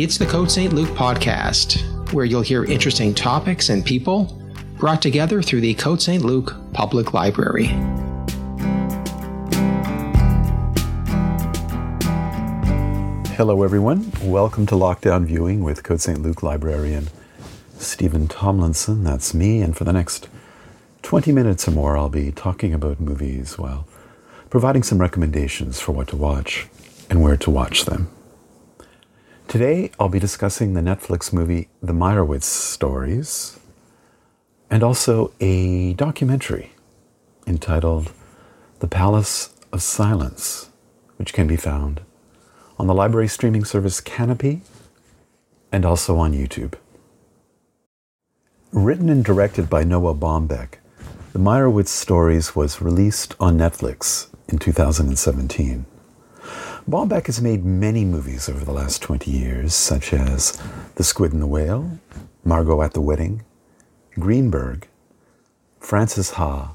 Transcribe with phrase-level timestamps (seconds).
[0.00, 0.72] It's the Côte St.
[0.72, 4.40] Luc podcast, where you'll hear interesting topics and people
[4.76, 6.22] brought together through the Côte St.
[6.22, 7.66] Luc Public Library.
[13.34, 14.12] Hello, everyone.
[14.22, 16.22] Welcome to Lockdown Viewing with Code St.
[16.22, 17.08] Luke librarian
[17.76, 19.02] Steven Tomlinson.
[19.02, 19.60] That's me.
[19.62, 20.28] And for the next
[21.02, 23.84] 20 minutes or more, I'll be talking about movies while
[24.48, 26.68] providing some recommendations for what to watch
[27.10, 28.08] and where to watch them.
[29.48, 33.58] Today, I'll be discussing the Netflix movie The Meyerowitz Stories
[34.68, 36.72] and also a documentary
[37.46, 38.12] entitled
[38.80, 40.68] The Palace of Silents,
[41.16, 42.02] which can be found
[42.78, 44.60] on the library streaming service Kanopy
[45.72, 46.74] and also on YouTube.
[48.70, 50.74] Written and directed by Noah Baumbach,
[51.32, 55.86] The Meyerowitz Stories was released on Netflix in 2017.
[56.88, 60.58] Baumbach has made many movies over the last 20 years, such as
[60.94, 61.98] The Squid and the Whale,
[62.44, 63.44] Margot at the Wedding,
[64.18, 64.88] Greenberg,
[65.80, 66.74] Frances Ha,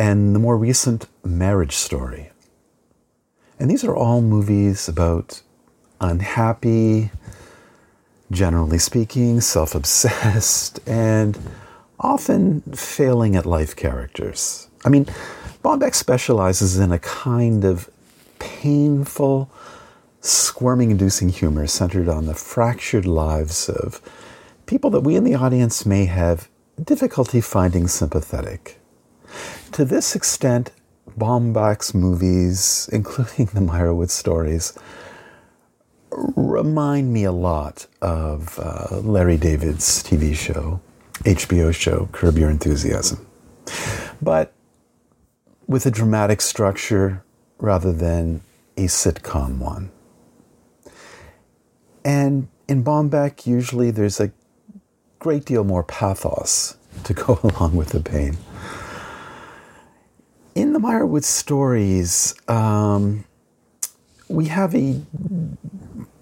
[0.00, 2.32] and the more recent Marriage Story.
[3.60, 5.42] And these are all movies about
[6.00, 7.12] unhappy,
[8.32, 11.38] generally speaking, self obsessed, and
[12.00, 14.66] often failing at life characters.
[14.84, 15.04] I mean,
[15.62, 17.88] Baumbach specializes in a kind of
[18.62, 19.50] painful,
[20.20, 24.00] squirming inducing humor centered on the fractured lives of
[24.66, 26.48] people that we in the audience may have
[26.82, 28.80] difficulty finding sympathetic.
[29.72, 30.72] To this extent,
[31.16, 34.76] Baumbach's movies, including the Meyerowitz stories,
[36.10, 40.80] remind me a lot of uh, Larry David's TV show,
[41.24, 43.24] HBO show, Curb Your Enthusiasm.
[44.20, 44.52] But
[45.66, 47.22] with a dramatic structure
[47.58, 48.40] rather than
[48.78, 49.90] a sitcom one.
[52.04, 54.30] And in Baumbach, usually there's a
[55.18, 58.38] great deal more pathos to go along with the pain.
[60.54, 63.24] In the Meyerowitz stories, um,
[64.28, 64.92] we have a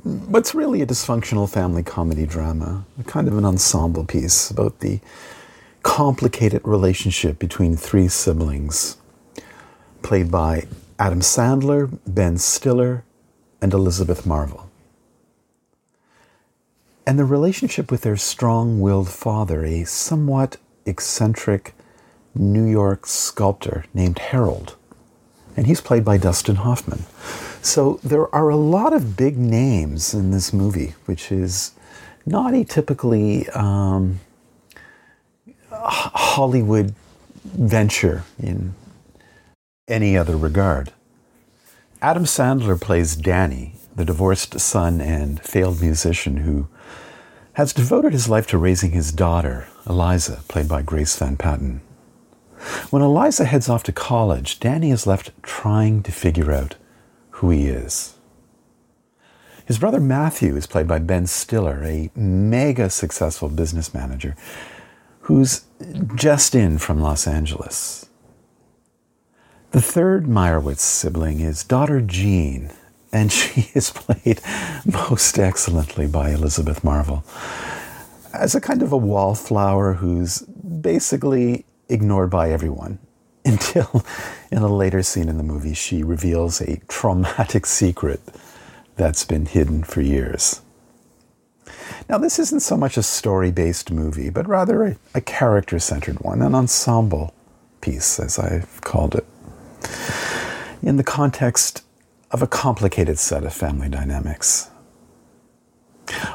[0.03, 5.00] what's really a dysfunctional family comedy drama, kind of an ensemble piece about the
[5.83, 8.97] complicated relationship between three siblings,
[10.03, 10.67] played by
[10.99, 13.05] Adam Sandler, Ben Stiller,
[13.61, 14.71] and Elizabeth Marvel.
[17.07, 20.56] And the relationship with their strong willed father, a somewhat
[20.87, 21.75] eccentric
[22.35, 24.77] New York sculptor named Harold.
[25.56, 27.05] And he's played by Dustin Hoffman.
[27.62, 31.73] So there are a lot of big names in this movie, which is
[32.27, 34.21] not a typically um,
[35.71, 36.95] Hollywood
[37.45, 38.75] venture in
[39.89, 40.93] any other regard.
[42.03, 46.69] Adam Sandler plays Danny, the divorced son and failed musician who
[47.55, 51.81] has devoted his life to raising his daughter, Eliza, played by Grace Van Patten.
[52.91, 56.75] When Eliza heads off to college, Danny is left trying to figure out
[57.31, 58.15] who he is.
[59.67, 64.37] His brother Matthew is played by Ben Stiller, a mega successful business manager
[65.21, 65.65] who's
[66.15, 68.06] just in from Los Angeles.
[69.72, 72.71] The third Meyerowitz sibling is daughter Jean,
[73.12, 74.41] and she is played
[74.84, 77.25] most excellently by Elizabeth Marvel
[78.32, 82.99] as a kind of a wallflower who's basically ignored by everyone
[83.44, 84.05] until
[84.50, 88.21] in a later scene in the movie she reveals a traumatic secret
[88.97, 90.62] that's been hidden for years.
[92.09, 96.21] Now, this isn't so much a story based movie, but rather a, a character centered
[96.21, 97.34] one, an ensemble
[97.81, 99.26] piece, as I've called it
[100.83, 101.83] in the context
[102.31, 104.71] of a complicated set of family dynamics.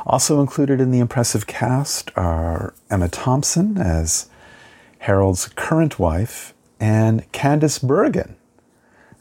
[0.05, 4.29] Also included in the impressive cast are Emma Thompson as
[4.99, 8.35] Harold's current wife and Candice Bergen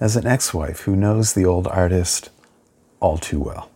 [0.01, 2.31] as an ex wife who knows the old artist
[3.01, 3.71] all too well.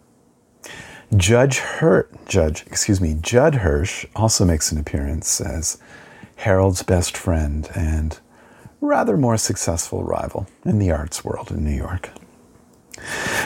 [1.17, 5.79] Judge Hurt, Judge, excuse me, Judd Hirsch also makes an appearance as
[6.37, 8.19] Harold's best friend and
[8.85, 12.11] rather more successful rival in the arts world in New York.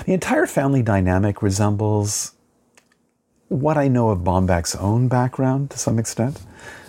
[0.05, 2.32] The entire family dynamic resembles
[3.49, 6.40] what I know of Baumbach's own background to some extent.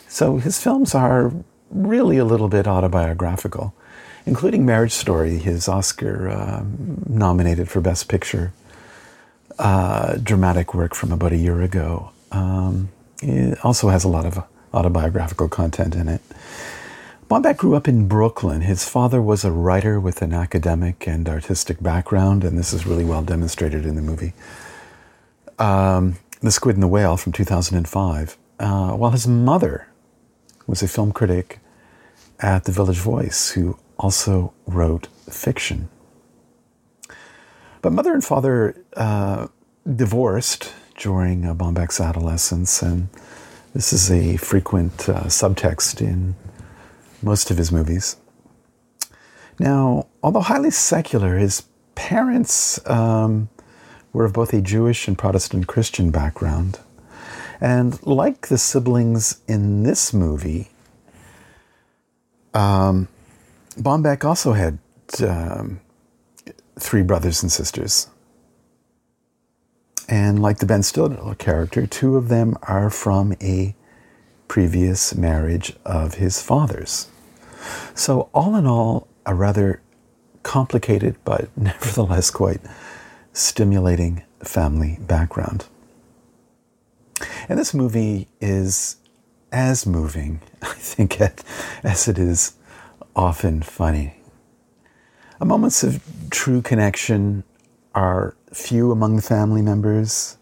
[0.07, 1.31] So his films are
[1.69, 3.73] really a little bit autobiographical,
[4.25, 6.63] including Marriage Story, his Oscar uh,
[7.07, 8.51] nominated for Best Picture
[9.57, 12.11] uh, dramatic work from about a year ago.
[12.31, 12.89] Um,
[13.21, 14.43] it also has a lot of
[14.73, 16.21] autobiographical content in it.
[17.29, 18.61] Baumbach grew up in Brooklyn.
[18.61, 23.05] His father was a writer with an academic and artistic background, and this is really
[23.05, 24.33] well demonstrated in the movie.
[25.59, 29.89] um, The Squid and the Whale from 2005, uh, while his mother
[30.65, 31.59] was a film critic
[32.39, 35.87] at the Village Voice who also wrote fiction.
[37.83, 39.49] But mother and father uh,
[39.95, 43.09] divorced during uh, Baumbach's adolescence, and
[43.75, 46.33] this is a frequent uh, subtext in
[47.21, 48.17] most of his movies.
[49.59, 51.63] Now, although highly secular, his
[51.95, 53.49] parents um,
[54.13, 56.79] were of both a Jewish and Protestant Christian background.
[57.61, 60.69] And like the siblings in this movie,
[62.53, 63.09] um,
[63.75, 64.79] Baumbach also had
[65.21, 65.81] um,
[66.79, 68.07] three brothers and sisters.
[70.07, 73.75] And like the Ben Stiller character, two of them are from a
[74.49, 77.07] previous marriage of his father's.
[77.95, 79.81] So, all in all, a rather
[80.43, 82.59] complicated but nevertheless quite
[83.31, 85.65] stimulating family background.
[87.47, 88.97] And this movie is
[89.51, 91.21] as moving, I think,
[91.83, 92.53] as it is
[93.15, 94.15] often funny.
[95.39, 97.43] Moments of true connection
[97.95, 100.37] are few among the family members.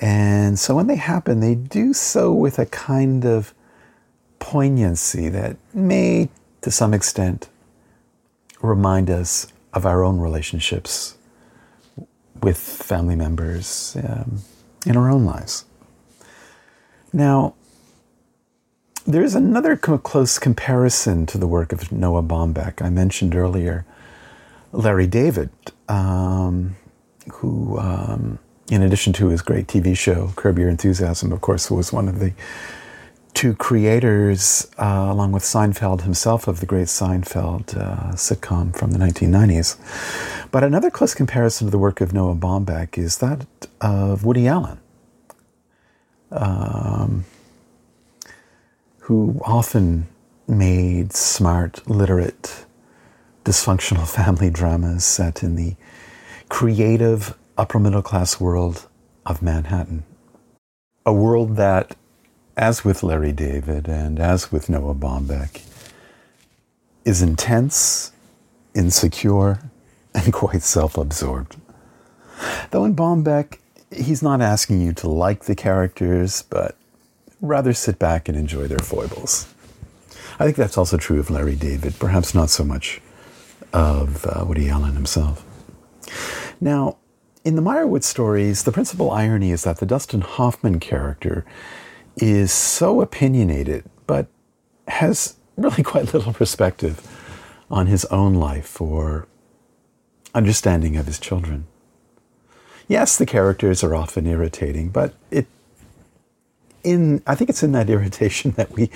[0.00, 3.52] And so when they happen, they do so with a kind of
[4.38, 6.30] poignancy that may,
[6.62, 7.48] to some extent,
[8.62, 11.16] remind us of our own relationships
[12.42, 14.38] with family members um,
[14.86, 15.66] in our own lives.
[17.12, 17.54] Now,
[19.06, 22.82] there's another close comparison to the work of Noah Baumbach.
[22.82, 23.84] I mentioned earlier
[24.72, 25.50] Larry David,
[25.88, 26.76] um,
[27.32, 28.38] who, um,
[28.70, 32.20] in addition to his great TV show, Curb Your Enthusiasm, of course, was one of
[32.20, 32.32] the
[33.34, 38.98] two creators, uh, along with Seinfeld himself, of the great Seinfeld uh, sitcom from the
[38.98, 39.76] 1990s.
[40.52, 43.46] But another close comparison to the work of Noah Baumbach is that
[43.80, 44.78] of Woody Allen,
[46.30, 47.24] um,
[49.00, 50.06] who often
[50.46, 52.64] made smart, literate,
[53.44, 55.74] dysfunctional family dramas set in the
[56.48, 58.88] creative upper middle class world
[59.26, 60.02] of Manhattan.
[61.04, 61.94] A world that
[62.56, 65.62] as with Larry David and as with Noah Baumbach,
[67.04, 68.12] is intense,
[68.74, 69.70] insecure,
[70.14, 71.56] and quite self absorbed.
[72.70, 73.58] Though in Baumbach,
[73.90, 76.76] he's not asking you to like the characters, but
[77.42, 79.52] rather sit back and enjoy their foibles.
[80.38, 83.02] I think that's also true of Larry David, perhaps not so much
[83.74, 85.44] of uh, Woody Allen himself.
[86.60, 86.96] Now,
[87.44, 91.44] in the Meyerowitz stories, the principal irony is that the Dustin Hoffman character
[92.16, 94.26] is so opinionated, but
[94.88, 97.06] has really quite little perspective
[97.70, 99.26] on his own life or
[100.34, 101.66] understanding of his children.
[102.88, 105.46] Yes, the characters are often irritating, but it
[106.82, 108.90] in I think it's in that irritation that we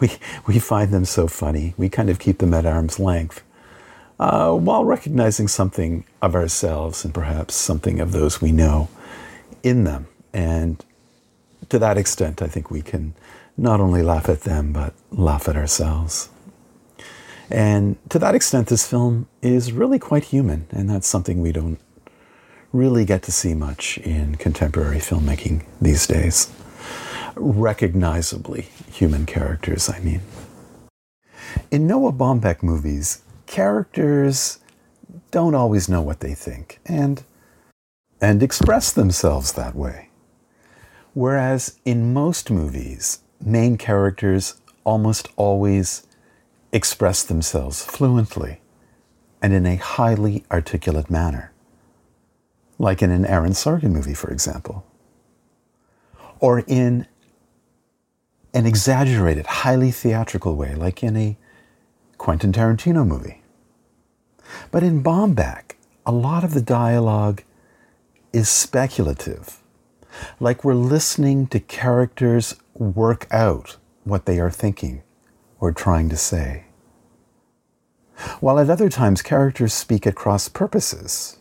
[0.00, 0.12] we
[0.46, 1.74] we find them so funny.
[1.76, 3.42] We kind of keep them at arm's length.
[4.18, 8.88] Uh, while recognizing something of ourselves and perhaps something of those we know
[9.62, 10.06] in them.
[10.32, 10.82] And
[11.68, 13.14] to that extent, I think we can
[13.56, 16.30] not only laugh at them, but laugh at ourselves.
[17.50, 21.78] And to that extent, this film is really quite human, and that's something we don't
[22.72, 26.50] really get to see much in contemporary filmmaking these days.
[27.36, 30.22] Recognizably human characters, I mean.
[31.70, 33.22] In Noah Baumbach movies,
[33.56, 34.58] characters
[35.30, 37.24] don't always know what they think and,
[38.20, 40.10] and express themselves that way.
[41.14, 46.06] Whereas in most movies, main characters almost always
[46.70, 48.60] express themselves fluently
[49.40, 51.50] and in a highly articulate manner,
[52.78, 54.84] like in an Aaron Sorkin movie, for example,
[56.40, 57.06] or in
[58.52, 61.38] an exaggerated, highly theatrical way, like in a
[62.18, 63.40] Quentin Tarantino movie.
[64.70, 67.42] But in Baumbach, a lot of the dialogue
[68.32, 69.60] is speculative
[70.40, 75.02] like we're listening to characters work out what they are thinking
[75.60, 76.64] or trying to say.
[78.40, 81.38] While at other times, characters speak at cross purposes,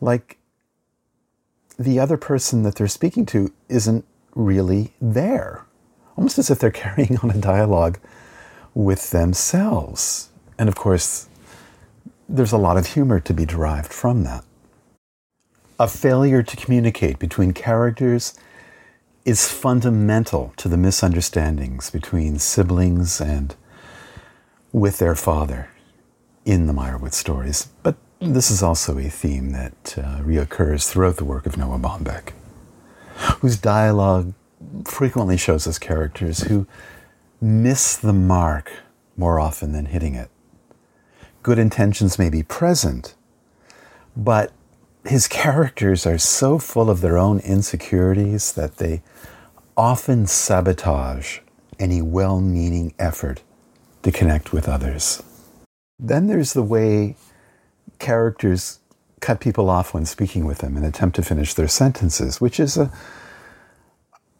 [0.00, 0.38] like
[1.78, 4.04] the other person that they're speaking to isn't
[4.34, 5.64] really there,
[6.16, 7.98] almost as if they're carrying on a dialogue
[8.74, 10.30] with themselves.
[10.58, 11.28] And of course,
[12.28, 14.44] there's a lot of humor to be derived from that.
[15.78, 18.38] A failure to communicate between characters
[19.24, 23.54] is fundamental to the misunderstandings between siblings and
[24.72, 25.68] with their father
[26.44, 31.24] in the Meyerowitz stories, but this is also a theme that uh, reoccurs throughout the
[31.24, 32.32] work of Noah Baumbach,
[33.40, 34.32] whose dialogue
[34.84, 36.66] frequently shows us characters who
[37.40, 38.72] miss the mark
[39.16, 40.30] more often than hitting it.
[41.42, 43.14] Good intentions may be present,
[44.16, 44.52] but
[45.04, 49.02] his characters are so full of their own insecurities that they
[49.76, 51.40] often sabotage
[51.80, 53.42] any well meaning effort
[54.02, 55.22] to connect with others.
[55.98, 57.16] Then there's the way
[57.98, 58.78] characters
[59.20, 62.76] cut people off when speaking with them and attempt to finish their sentences, which is
[62.76, 62.92] a,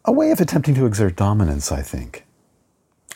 [0.05, 2.25] a way of attempting to exert dominance, I think.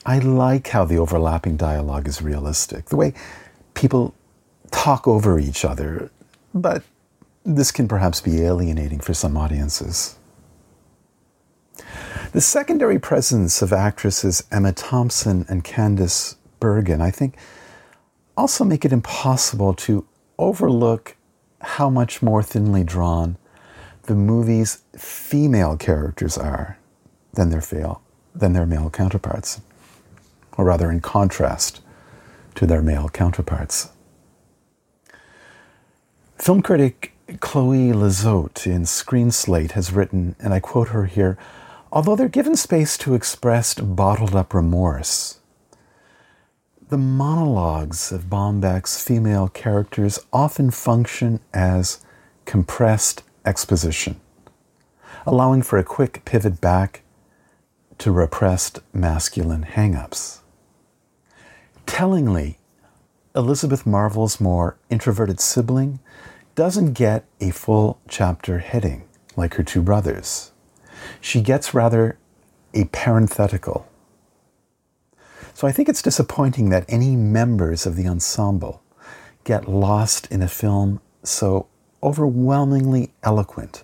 [0.05, 3.15] I like how the overlapping dialogue is realistic, the way
[3.77, 4.15] people
[4.73, 6.11] talk over each other,
[6.53, 6.83] but
[7.45, 10.17] this can perhaps be alienating for some audiences.
[12.33, 17.37] The secondary presence of actresses Emma Thompson and Candice Bergen, I think,
[18.37, 20.05] also make it impossible to
[20.39, 21.17] overlook
[21.61, 23.37] how much more thinly drawn
[24.03, 26.79] the movie's female characters are
[27.35, 28.03] than their, fail,
[28.35, 29.61] than their male counterparts,
[30.57, 31.81] or rather, in contrast
[32.57, 33.91] to their male counterparts.
[36.37, 41.39] Film critic Chloe Lizotte in Screen Slate has written, and I quote her here
[41.93, 45.41] although they're given space to express bottled up remorse,
[46.89, 52.05] the monologues of Baumbach's female characters often function as
[52.45, 54.21] compressed exposition,
[55.27, 57.03] allowing for a quick pivot back
[57.99, 60.43] to repressed masculine hang-ups.
[61.87, 62.59] Tellingly,
[63.35, 66.01] Elizabeth Marvel's more introverted sibling
[66.55, 69.05] doesn't get a full chapter heading
[69.37, 70.53] like her two brothers.
[71.21, 72.19] She gets rather
[72.75, 73.87] a parenthetical
[75.57, 78.83] so I think it's disappointing that any members of the ensemble
[79.45, 81.67] get lost in a film so
[82.03, 83.83] overwhelmingly eloquent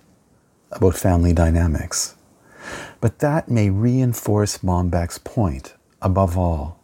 [0.71, 2.13] about family dynamics.
[3.01, 6.79] But that may reinforce Baumbach's point above all.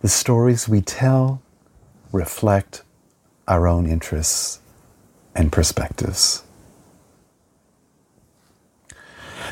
[0.00, 1.42] The stories we tell
[2.10, 2.82] reflect
[3.46, 4.60] our own interests
[5.34, 6.42] and perspectives.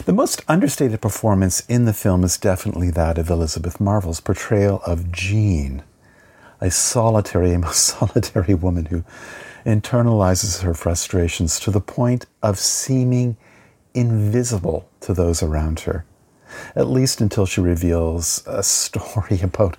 [0.06, 5.12] The most understated performance in the film is definitely that of Elizabeth Marvel's portrayal of
[5.12, 5.82] Jean,
[6.62, 9.04] a solitary, a most solitary woman who
[9.66, 13.36] internalizes her frustrations to the point of seeming
[13.92, 16.06] invisible to those around her,
[16.74, 19.76] at least until she reveals a story about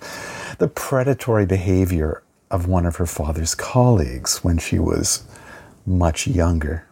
[0.60, 5.24] the predatory behavior of one of her father's colleagues when she was
[5.86, 6.86] much younger.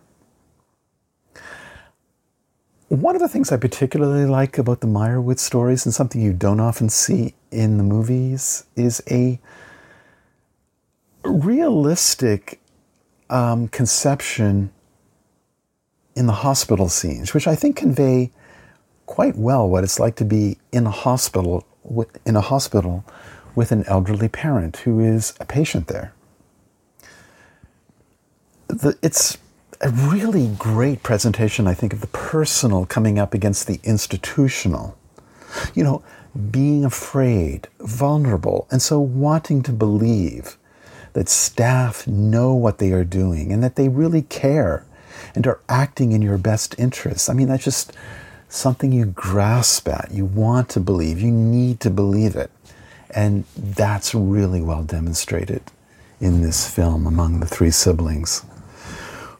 [2.88, 6.60] One of the things I particularly like about the Meyerowitz stories, and something you don't
[6.60, 9.38] often see in the movies, is a
[11.22, 12.60] realistic
[13.28, 14.72] um, conception
[16.16, 18.30] in the hospital scenes, which I think convey
[19.04, 21.66] quite well what it's like to be in a hospital
[22.24, 23.04] in a hospital
[23.58, 26.12] with an elderly parent who is a patient there.
[28.68, 29.36] The, it's
[29.80, 34.96] a really great presentation, I think, of the personal coming up against the institutional.
[35.74, 36.04] You know,
[36.52, 40.56] being afraid, vulnerable, and so wanting to believe
[41.14, 44.86] that staff know what they are doing and that they really care
[45.34, 47.28] and are acting in your best interests.
[47.28, 47.92] I mean, that's just
[48.48, 50.12] something you grasp at.
[50.12, 52.52] You want to believe, you need to believe it.
[53.10, 55.62] And that's really well demonstrated
[56.20, 58.44] in this film among the three siblings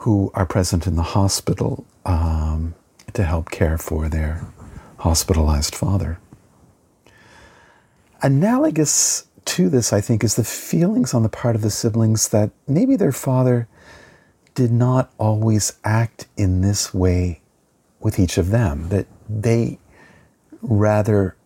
[0.01, 2.75] who are present in the hospital um,
[3.13, 4.47] to help care for their
[4.99, 6.19] hospitalized father.
[8.23, 12.51] Analogous to this, I think, is the feelings on the part of the siblings that
[12.67, 13.69] maybe their father
[14.55, 17.41] did not always act in this way
[18.01, 19.79] with each of them, that they
[20.63, 21.37] rather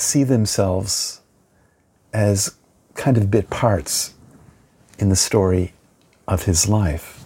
[0.00, 1.20] see themselves
[2.12, 2.56] as
[2.94, 4.14] kind of bit parts
[4.98, 5.72] in the story
[6.26, 7.24] of his life.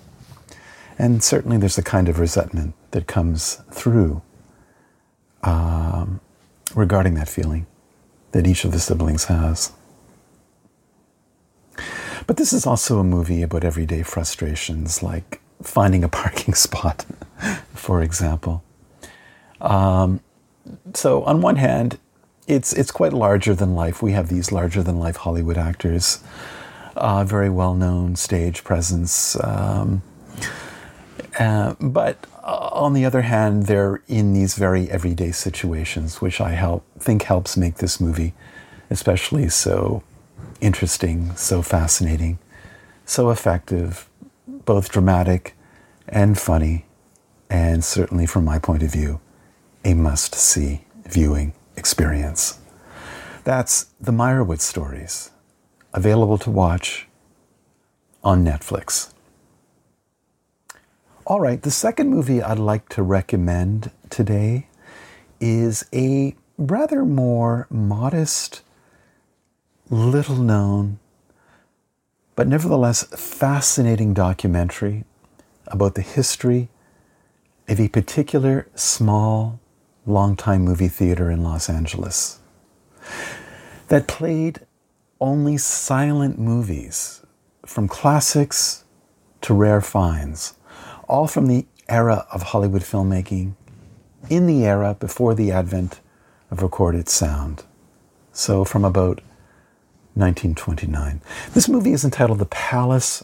[0.99, 4.23] And certainly there's a kind of resentment that comes through
[5.43, 6.21] um,
[6.75, 7.67] regarding that feeling
[8.33, 9.73] that each of the siblings has.
[12.27, 17.05] But this is also a movie about everyday frustrations like finding a parking spot,
[17.75, 18.63] for example.
[19.61, 20.21] Um,
[20.95, 21.99] so, on one hand,
[22.47, 24.03] it's, it's quite larger than life.
[24.03, 26.23] We have these larger than life Hollywood actors
[26.97, 29.37] uh, very well known stage presence.
[29.43, 30.03] Um,
[31.39, 36.51] uh, but uh, on the other hand, they're in these very everyday situations, which I
[36.51, 38.35] help think helps make this movie
[38.91, 40.03] especially so
[40.61, 42.39] interesting, so fascinating,
[43.05, 44.09] so effective,
[44.47, 45.57] both dramatic
[46.07, 46.85] and funny,
[47.51, 49.21] and certainly from my point of view,
[49.85, 52.59] a must see viewing experience.
[53.45, 55.31] That's the Meyerowitz stories,
[55.93, 57.09] available to watch
[58.23, 59.13] on Netflix.
[61.27, 64.67] All right, the second movie I'd like to recommend today
[65.41, 68.63] is a rather more modest,
[69.91, 70.99] little known,
[72.37, 75.05] but nevertheless fascinating documentary
[75.67, 76.69] about the history
[77.69, 79.61] of a particular small,
[80.07, 82.39] long-time movie theater in Los Angeles
[83.89, 84.61] that played
[85.21, 87.23] only silent movies,
[87.65, 88.85] from classics
[89.41, 90.55] to rare finds,
[91.09, 93.55] all from the era of Hollywood filmmaking,
[94.29, 96.01] in the era before the advent
[96.51, 97.65] of recorded sound.
[98.33, 99.21] So, from about
[100.15, 101.21] 1929.
[101.55, 103.23] This movie is entitled The Palace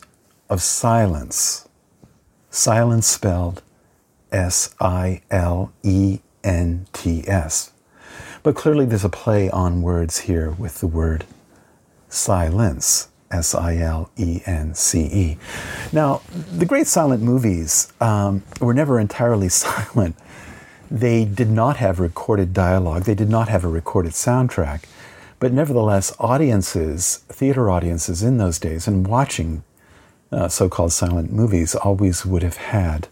[0.48, 1.68] of Silents.
[2.50, 3.62] Silents spelled
[4.32, 7.72] S I L E N T S.
[8.42, 11.24] But clearly there's a play on words here with the word
[12.08, 13.08] silence.
[13.30, 15.38] S I L E N C E.
[15.92, 16.20] Now,
[16.52, 20.16] the great silent movies um, were never entirely silent.
[20.90, 24.82] They did not have recorded dialogue, they did not have a recorded soundtrack.
[25.38, 29.62] But nevertheless, audiences, theater audiences in those days, and watching
[30.32, 33.08] uh, so called silent movies always would have had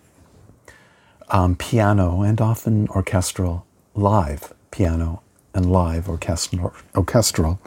[1.30, 5.22] um, piano and often orchestral, live piano
[5.54, 7.60] and live orchestral, orchestral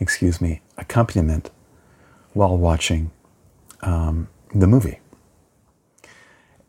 [0.00, 1.50] excuse me, accompaniment
[2.32, 3.10] while watching
[3.82, 4.98] um, the movie.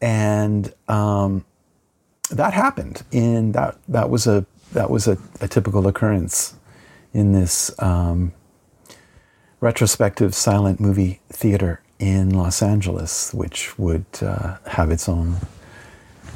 [0.02, 1.46] And um,
[2.30, 6.56] that happened in that that was a that was a, a typical occurrence
[7.14, 8.34] in this um,
[9.60, 15.38] retrospective silent movie theater in Los Angeles, which would uh, have its own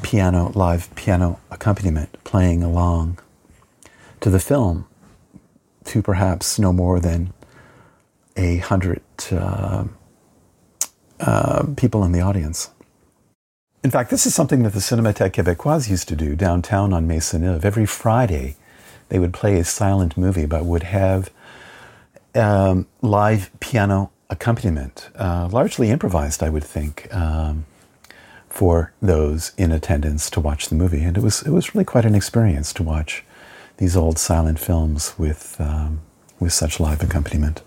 [0.02, 3.18] piano, live piano accompaniment playing along
[4.20, 4.86] to the film
[5.84, 7.32] to perhaps no more than
[8.36, 9.84] a hundred uh,
[11.20, 12.70] uh, people in the audience.
[13.82, 17.64] In fact, this is something that the Cinémathèque Québécoise used to do downtown on Maisonneuve.
[17.64, 18.56] Every Friday,
[19.08, 21.30] they would play a silent movie, but would have
[22.34, 27.64] um, live piano accompaniment, uh, largely improvised, I would think, um,
[28.56, 31.02] for those in attendance to watch the movie.
[31.02, 33.22] And it was it was really quite an experience to watch
[33.76, 36.00] these old silent films with um,
[36.40, 37.62] with such live accompaniment.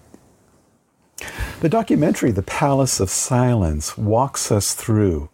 [1.61, 5.29] The documentary, The Palace of Silents, walks us through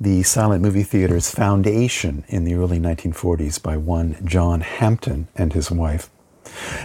[0.00, 5.70] the silent movie theater's foundation in the early 1940s by one John Hampton and his
[5.70, 6.08] wife.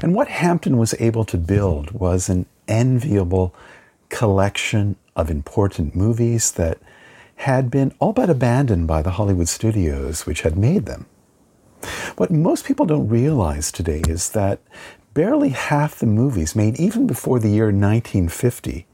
[0.01, 3.55] And what Hampton was able to build was an enviable
[4.09, 6.79] collection of important movies that
[7.37, 11.05] had been all but abandoned by the Hollywood studios which had made them.
[12.17, 14.59] What most people don't realize today is that
[15.13, 18.85] barely half the movies made even before the year 1950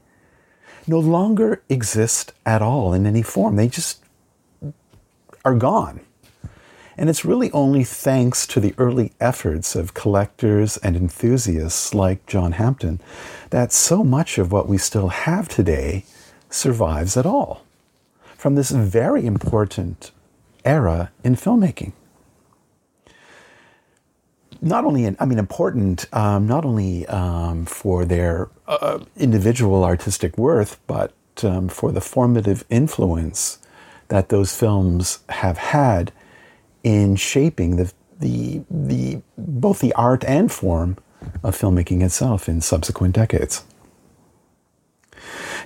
[0.86, 3.56] no longer exist at all in any form.
[3.56, 4.02] They just
[5.44, 6.00] are gone.
[6.96, 12.52] And it's really only thanks to the early efforts of collectors and enthusiasts like John
[12.52, 13.00] Hampton
[13.50, 16.04] that so much of what we still have today
[16.50, 17.64] survives at all
[18.44, 20.10] from this very important
[20.66, 21.92] era in filmmaking.
[24.60, 30.78] Not only, I mean, important um, not only um, for their uh, individual artistic worth,
[30.86, 33.60] but um, for the formative influence
[34.08, 36.12] that those films have had
[36.82, 40.98] in shaping the, the, the, both the art and form
[41.42, 43.64] of filmmaking itself in subsequent decades.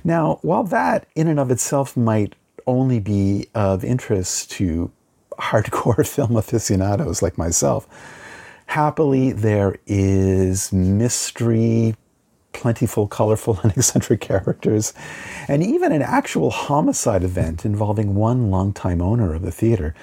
[0.04, 2.36] Now, while that in and of itself might
[2.68, 4.92] only be of interest to
[5.38, 7.88] hardcore film aficionados like myself,
[8.66, 11.96] happily there is mystery,
[12.52, 14.92] plentiful, colorful, and eccentric characters,
[15.48, 19.94] and even an actual homicide event involving one longtime owner of the theater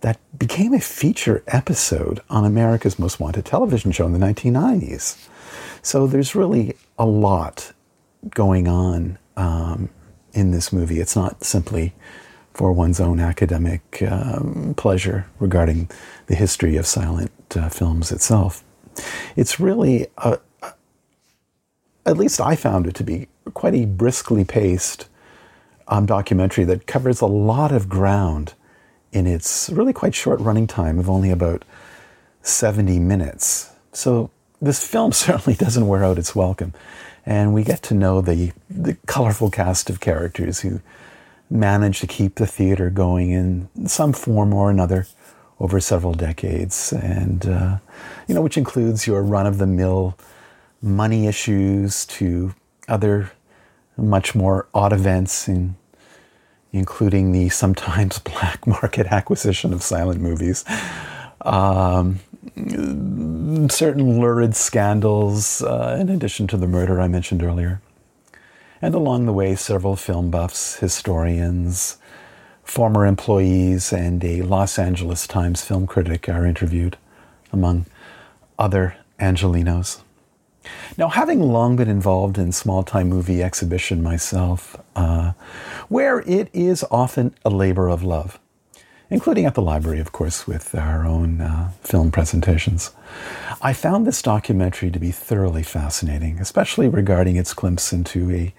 [0.00, 5.28] that became a feature episode on America's Most Wanted television show in the 1990s.
[5.82, 7.72] So there's really a lot
[8.30, 9.88] going on um,
[10.36, 11.00] in this movie.
[11.00, 11.94] It's not simply
[12.52, 15.90] for one's own academic um, pleasure regarding
[16.26, 18.62] the history of silent uh, films itself.
[19.34, 20.38] It's really a,
[22.04, 25.08] at least I found it to be quite a briskly paced
[25.88, 28.54] um, documentary that covers a lot of ground
[29.12, 31.64] in its really quite short running time of only about
[32.42, 33.70] 70 minutes.
[33.92, 36.72] So this film certainly doesn't wear out its welcome.
[37.26, 40.80] And we get to know the, the colorful cast of characters who
[41.50, 45.06] manage to keep the theater going in some form or another
[45.58, 47.78] over several decades, and uh,
[48.28, 50.16] you know, which includes your run-of-the-mill
[50.82, 52.54] money issues to
[52.88, 53.32] other
[53.96, 55.74] much more odd events, in,
[56.72, 60.64] including the sometimes black market acquisition of silent movies.
[61.42, 62.20] Um,
[63.68, 67.80] certain lurid scandals, uh, in addition to the murder I mentioned earlier.
[68.82, 71.98] And along the way, several film buffs, historians,
[72.62, 76.96] former employees, and a Los Angeles Times film critic are interviewed,
[77.52, 77.86] among
[78.58, 80.02] other Angelinos.
[80.98, 85.32] Now, having long been involved in small time movie exhibition myself, uh,
[85.88, 88.38] where it is often a labor of love,
[89.10, 92.90] including at the library, of course, with our own uh, film presentations,
[93.62, 98.54] I found this documentary to be thoroughly fascinating, especially regarding its glimpse into a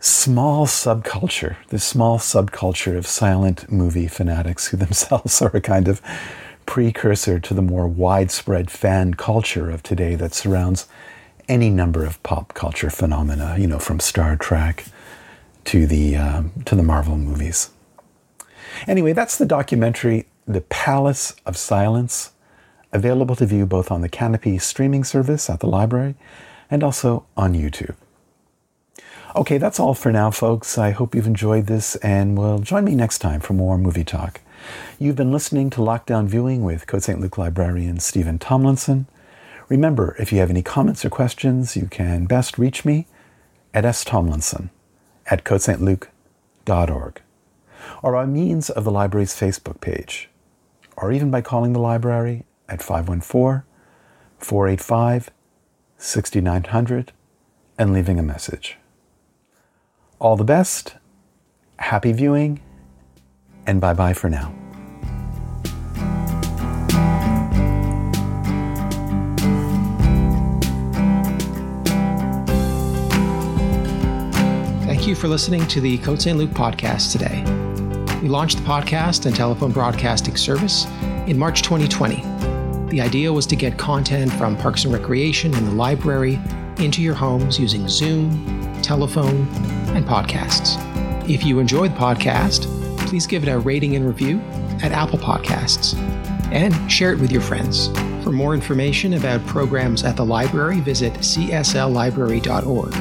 [0.00, 6.00] small subculture, this small subculture of silent movie fanatics who themselves are a kind of
[6.66, 10.86] precursor to the more widespread fan culture of today that surrounds
[11.48, 14.84] any number of pop culture phenomena, you know, from Star Trek
[15.64, 17.70] to the, um, to the Marvel movies.
[18.86, 22.30] Anyway, that's the documentary, The Palace of Silents,
[22.92, 26.14] available to view both on the Kanopy streaming service at the library
[26.70, 27.96] and also on YouTube.
[29.36, 30.78] Okay, that's all for now, folks.
[30.78, 34.40] I hope you've enjoyed this and will join me next time for more movie talk.
[34.98, 37.20] You've been listening to Lockdown Viewing with Côte St.
[37.20, 39.06] Luc librarian Steven Tomlinson.
[39.68, 43.06] Remember, if you have any comments or questions, you can best reach me
[43.72, 44.70] at stomlinson
[45.26, 47.20] at cotestluc.org
[48.02, 50.28] or by means of the library's Facebook page,
[50.96, 53.62] or even by calling the library at 514
[54.38, 55.30] 485
[55.98, 57.12] 6900
[57.78, 58.78] and leaving a message.
[60.18, 60.96] All the best,
[61.78, 62.60] happy viewing,
[63.66, 64.54] and bye bye for now.
[75.04, 76.38] Thank you for listening to the Côte St.
[76.38, 77.73] Luc podcast today.
[78.24, 80.86] We launched the podcast and telephone broadcasting service
[81.26, 82.22] in March 2020.
[82.88, 86.40] The idea was to get content from Parks and Recreation and the library
[86.78, 89.46] into your homes using Zoom, telephone,
[89.94, 90.78] and podcasts.
[91.28, 92.62] If you enjoy the podcast,
[93.06, 94.40] please give it a rating and review
[94.82, 95.94] at Apple Podcasts
[96.50, 97.88] and share it with your friends.
[98.24, 102.94] For more information about programs at the library, visit csllibrary.org.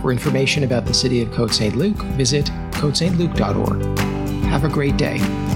[0.00, 1.76] For information about the city of Côte St.
[1.76, 4.11] Luc, visit cotestluc.org.
[4.52, 5.51] Have a great day.